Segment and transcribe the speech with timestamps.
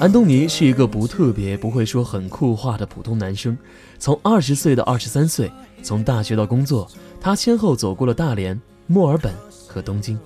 [0.00, 3.56] 安东尼是一个不特别、不会说很酷话的普通男生。
[3.98, 5.52] 从二十岁到二十三岁，
[5.82, 6.90] 从大学到工作，
[7.20, 9.34] 他先后走过了大连、墨尔本
[9.68, 10.18] 和东京。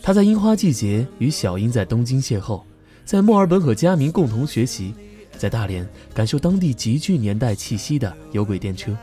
[0.00, 2.62] 他在樱花季节与小樱在东京邂逅，
[3.04, 4.94] 在墨尔本和佳明共同学习，
[5.36, 5.84] 在大连
[6.14, 8.96] 感受当地极具年代气息的有轨电车。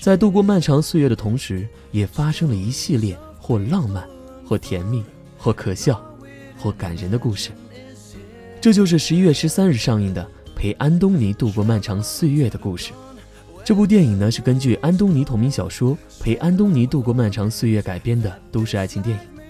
[0.00, 3.16] 在度过漫长岁月的同时，也发生了一系列
[3.50, 4.08] 或浪漫、
[4.46, 5.02] 或甜蜜、
[5.36, 6.00] 或可笑、
[6.56, 7.50] 或感人的故事。
[8.60, 10.22] 这就是十一月十三日上映的
[10.54, 12.92] 《陪安东尼度过漫长岁月的故事》。
[13.64, 19.42] 这部电影呢是根据安东尼同名小说《陪安东尼度过漫长岁月》改编的都市爱情电影。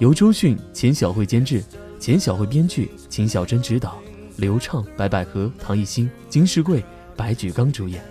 [0.00, 1.64] 由周迅、钱小慧监制，
[1.98, 3.96] 钱小慧编剧，秦小珍执导，
[4.36, 6.84] 刘畅、白百合、唐艺昕、金世贵、
[7.16, 8.04] 白举纲主演，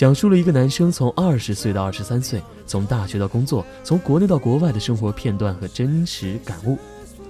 [0.00, 6.78] 讲述了一个男生从二十岁到二十三岁，从大学到工作，从国内到国外的生活片段和真实感悟。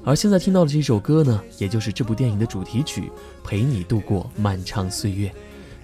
[0.05, 3.01] 而现在听到的这首歌呢，也就是这部电影的主题曲
[3.43, 5.29] 《陪你度过漫长岁月》，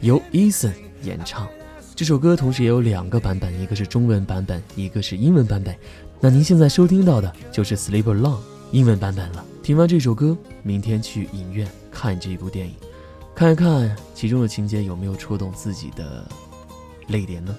[0.00, 1.48] 由 Eason 演唱。
[1.96, 5.74] 这首歌同时也有两个版本，一个是中文版本，一个是英文版本。
[6.20, 8.36] 那您现在收听到的就是《Sleep Along》
[8.70, 9.44] 英文版本了。
[9.60, 12.76] 听完这首歌，明天去影院看这部电影，
[13.34, 16.24] 看一看其中的情节有没有戳动自己的
[17.08, 17.54] 泪点呢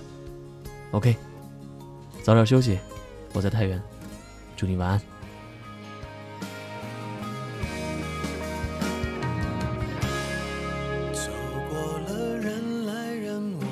[0.91, 1.15] ？OK，
[2.23, 2.77] 早点休息，
[3.33, 3.81] 我在太原，
[4.55, 5.01] 祝你晚安。
[11.13, 11.31] 走
[11.69, 13.67] 过了人来人往，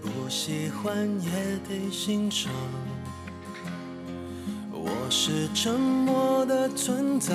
[0.00, 1.30] 不喜欢也
[1.68, 2.50] 得欣赏。
[4.72, 7.34] 我是沉默的存在，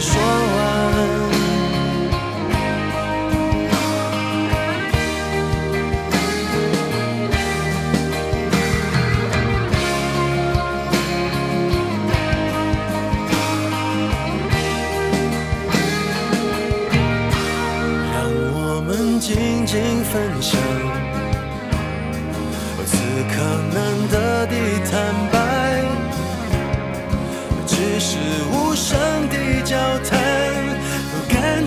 [0.00, 0.26] 说完。
[18.12, 18.16] 让
[18.54, 20.60] 我们静静分享，
[22.86, 22.96] 此
[23.34, 23.34] 刻
[23.74, 23.76] 难
[24.08, 24.54] 得的
[24.88, 24.92] 坦
[25.32, 25.36] 白，
[27.66, 28.16] 只是
[28.52, 28.96] 无声
[29.28, 29.34] 的，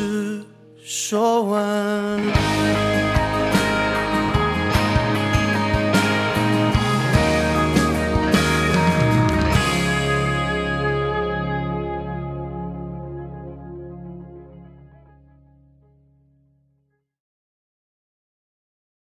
[0.00, 0.42] 是
[0.82, 2.89] 说完。